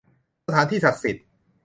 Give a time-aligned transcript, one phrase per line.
[0.47, 1.25] สถานที่ศักดิ์สิทธิ์